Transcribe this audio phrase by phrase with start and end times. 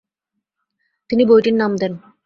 [1.09, 1.93] তিনি বইটির নাম দেন।